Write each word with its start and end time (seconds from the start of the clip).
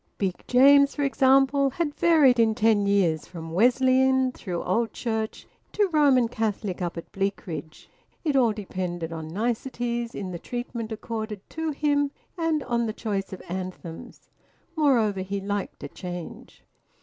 Big 0.17 0.43
James, 0.47 0.95
for 0.95 1.03
example, 1.03 1.69
had 1.69 1.93
varied 1.93 2.39
in 2.39 2.55
ten 2.55 2.87
years 2.87 3.27
from 3.27 3.51
Wesleyan, 3.51 4.31
through 4.31 4.63
Old 4.63 4.93
Church, 4.93 5.45
to 5.73 5.87
Roman 5.89 6.27
Catholic 6.27 6.81
up 6.81 6.97
at 6.97 7.11
Bleakridge. 7.11 7.87
It 8.23 8.35
all 8.35 8.51
depended 8.51 9.13
on 9.13 9.27
niceties 9.27 10.15
in 10.15 10.31
the 10.31 10.39
treatment 10.39 10.91
accorded 10.91 11.47
to 11.51 11.69
him, 11.69 12.09
and 12.35 12.63
on 12.63 12.87
the 12.87 12.93
choice 12.93 13.31
of 13.31 13.43
anthems. 13.47 14.27
Moreover, 14.75 15.19
he 15.21 15.39
liked 15.39 15.83
a 15.83 15.87
change. 15.87 16.63